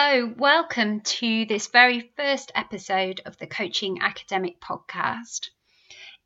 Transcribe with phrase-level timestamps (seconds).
[0.00, 5.48] So, welcome to this very first episode of the Coaching Academic Podcast.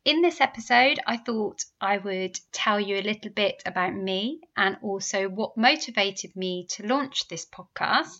[0.05, 4.77] In this episode, I thought I would tell you a little bit about me and
[4.83, 8.19] also what motivated me to launch this podcast,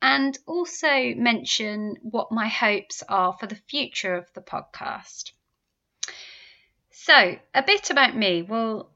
[0.00, 5.32] and also mention what my hopes are for the future of the podcast.
[6.92, 8.40] So, a bit about me.
[8.40, 8.90] Well,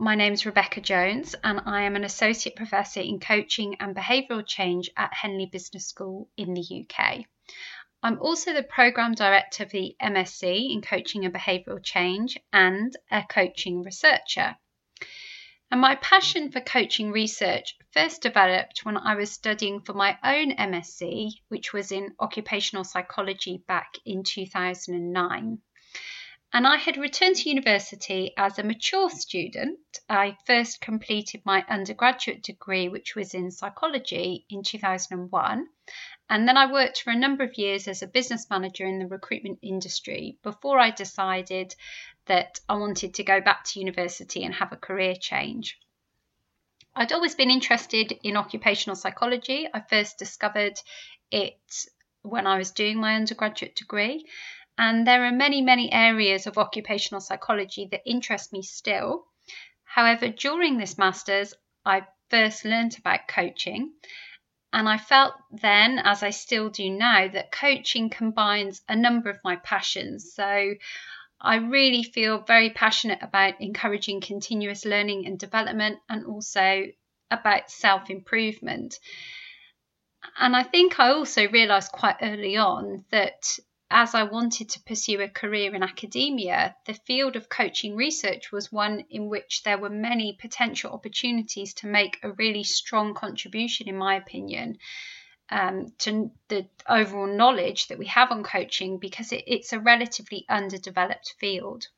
[0.00, 4.46] my name is Rebecca Jones, and I am an Associate Professor in Coaching and Behavioural
[4.46, 7.24] Change at Henley Business School in the UK.
[8.00, 13.24] I'm also the Programme Director of the MSc in Coaching and Behavioural Change and a
[13.28, 14.56] coaching researcher.
[15.72, 20.52] And my passion for coaching research first developed when I was studying for my own
[20.52, 25.60] MSc, which was in occupational psychology back in 2009
[26.52, 29.78] and I had returned to university as a mature student.
[30.08, 35.68] I first completed my undergraduate degree, which was in psychology, in 2001.
[36.30, 39.06] And then I worked for a number of years as a business manager in the
[39.06, 41.74] recruitment industry before I decided
[42.26, 45.78] that I wanted to go back to university and have a career change.
[46.94, 49.68] I'd always been interested in occupational psychology.
[49.72, 50.80] I first discovered
[51.30, 51.60] it
[52.22, 54.26] when I was doing my undergraduate degree.
[54.78, 59.26] And there are many, many areas of occupational psychology that interest me still.
[59.84, 61.52] However, during this master's,
[61.84, 63.92] I first learnt about coaching.
[64.72, 69.40] And I felt then, as I still do now, that coaching combines a number of
[69.42, 70.34] my passions.
[70.34, 70.74] So
[71.40, 76.84] I really feel very passionate about encouraging continuous learning and development and also
[77.30, 78.98] about self improvement.
[80.38, 83.58] And I think I also realised quite early on that
[83.90, 88.70] as I wanted to pursue a career in academia, the field of coaching research was
[88.70, 93.96] one in which there were many potential opportunities to make a really strong contribution, in
[93.96, 94.78] my opinion,
[95.50, 100.44] um, to the overall knowledge that we have on coaching because it, it's a relatively
[100.48, 101.88] underdeveloped field.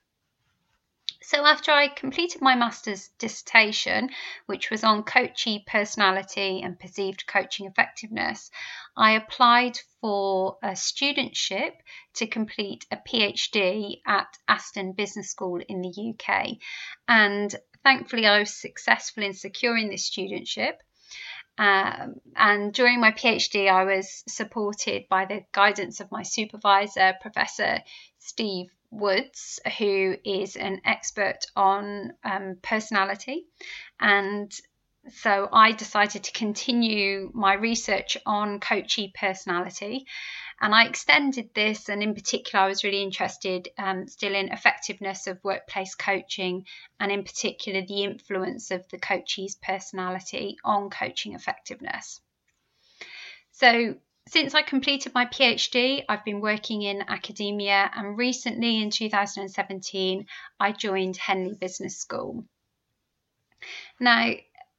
[1.22, 4.08] So, after I completed my master's dissertation,
[4.46, 8.50] which was on coachee personality and perceived coaching effectiveness,
[8.96, 11.74] I applied for a studentship
[12.14, 16.56] to complete a PhD at Aston Business School in the UK.
[17.06, 20.78] And thankfully, I was successful in securing this studentship.
[21.58, 27.80] Um, and during my PhD, I was supported by the guidance of my supervisor, Professor
[28.18, 33.46] Steve Woods, who is an expert on um, personality.
[34.00, 34.52] And
[35.08, 40.06] so I decided to continue my research on coachee personality.
[40.60, 45.26] And I extended this, and in particular, I was really interested um, still in effectiveness
[45.26, 46.66] of workplace coaching,
[46.98, 52.20] and in particular, the influence of the coachee's personality on coaching effectiveness.
[53.52, 53.94] So,
[54.30, 60.26] since I completed my PhD, I've been working in academia, and recently in 2017,
[60.60, 62.44] I joined Henley Business School.
[63.98, 64.30] Now,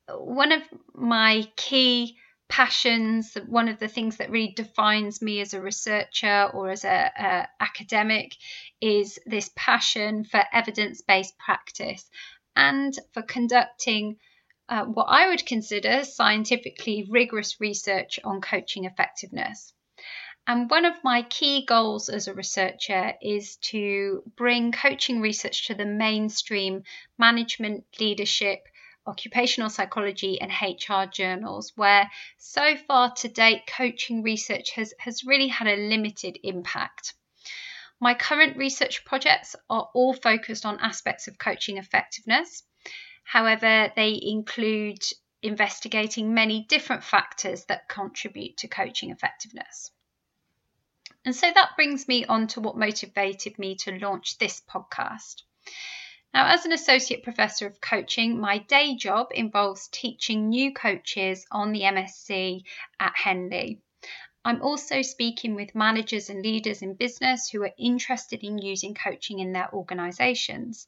[0.07, 0.62] one of
[0.95, 2.17] my key
[2.47, 7.47] passions, one of the things that really defines me as a researcher or as a,
[7.59, 8.35] academic,
[8.79, 12.09] is this passion for evidence-based practice
[12.56, 14.16] and for conducting
[14.72, 19.74] uh, what I would consider scientifically rigorous research on coaching effectiveness.
[20.48, 25.76] And one of my key goals as a researcher is to bring coaching research to
[25.76, 26.84] the mainstream
[27.18, 28.60] management, leadership,
[29.06, 35.50] occupational psychology, and HR journals, where so far to date, coaching research has, has really
[35.50, 37.13] had a limited impact.
[38.00, 42.63] My current research projects are all focused on aspects of coaching effectiveness.
[43.23, 45.03] However, they include
[45.41, 49.91] investigating many different factors that contribute to coaching effectiveness.
[51.23, 55.44] And so that brings me on to what motivated me to launch this podcast.
[56.33, 61.73] Now, as an associate professor of coaching, my day job involves teaching new coaches on
[61.73, 62.63] the MSc
[63.00, 63.81] at Henley.
[64.44, 69.39] I'm also speaking with managers and leaders in business who are interested in using coaching
[69.39, 70.88] in their organisations.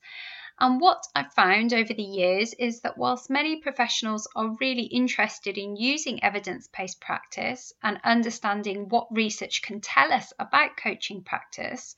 [0.59, 5.57] And what I've found over the years is that whilst many professionals are really interested
[5.57, 11.95] in using evidence based practice and understanding what research can tell us about coaching practice,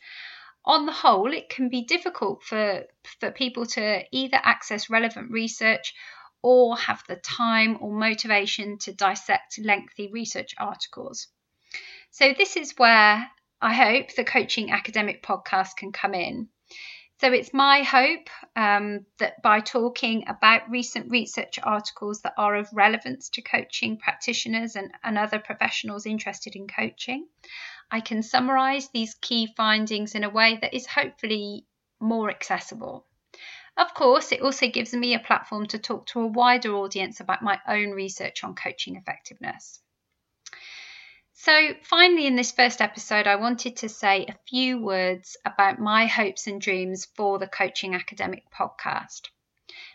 [0.65, 2.85] on the whole, it can be difficult for,
[3.19, 5.93] for people to either access relevant research
[6.41, 11.27] or have the time or motivation to dissect lengthy research articles.
[12.11, 13.29] So, this is where
[13.61, 16.49] I hope the Coaching Academic podcast can come in.
[17.19, 22.67] So it's my hope um, that by talking about recent research articles that are of
[22.73, 27.27] relevance to coaching practitioners and, and other professionals interested in coaching,
[27.89, 31.65] I can summarise these key findings in a way that is hopefully
[32.01, 33.05] more accessible.
[33.77, 37.41] Of course, it also gives me a platform to talk to a wider audience about
[37.41, 39.81] my own research on coaching effectiveness.
[41.37, 46.05] So, finally, in this first episode, I wanted to say a few words about my
[46.05, 49.27] hopes and dreams for the Coaching Academic podcast.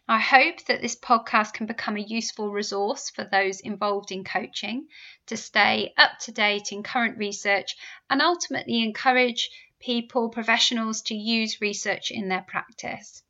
[0.06, 4.88] I hope that this podcast can become a useful resource for those involved in coaching
[5.28, 7.75] to stay up to date in current research
[8.10, 9.50] and ultimately encourage
[9.81, 13.22] people, professionals to use research in their practice.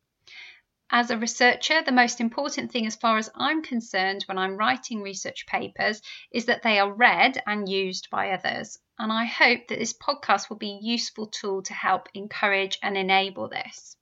[0.92, 5.02] As a researcher, the most important thing, as far as I'm concerned, when I'm writing
[5.02, 6.02] research papers,
[6.32, 8.76] is that they are read and used by others.
[8.98, 12.98] And I hope that this podcast will be a useful tool to help encourage and
[12.98, 13.96] enable this.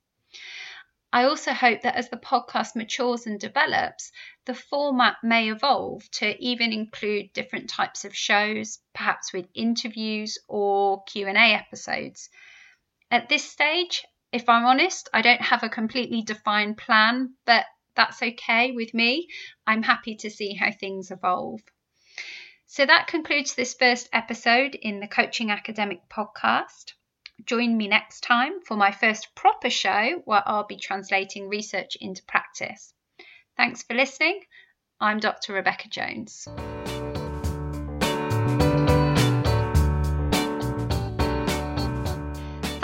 [1.12, 4.10] I also hope that as the podcast matures and develops,
[4.46, 11.04] the format may evolve to even include different types of shows, perhaps with interviews or
[11.04, 12.30] Q&A episodes.
[13.10, 17.64] At this stage, if I'm honest, I don't have a completely defined plan, but
[17.94, 19.28] that's okay with me.
[19.66, 21.60] I'm happy to see how things evolve.
[22.66, 26.92] So that concludes this first episode in the Coaching Academic podcast.
[27.46, 32.22] Join me next time for my first proper show where I'll be translating research into
[32.24, 32.92] practice.
[33.56, 34.40] Thanks for listening.
[35.00, 35.54] I'm Dr.
[35.54, 36.46] Rebecca Jones.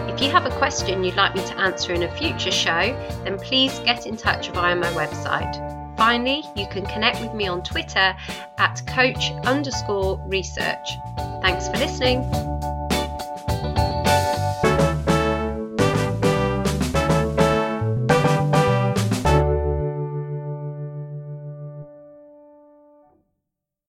[0.09, 2.95] If you have a question you'd like me to answer in a future show,
[3.25, 5.82] then please get in touch via my website.
[6.03, 8.13] Finally, you can connect with me on Twitter
[8.57, 10.97] at coach underscore research.
[11.41, 12.52] Thanks for listening.